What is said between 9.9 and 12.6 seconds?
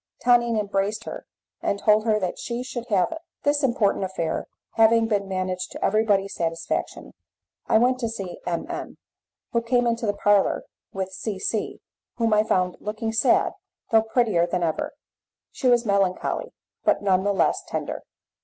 the parlour with C C, whom I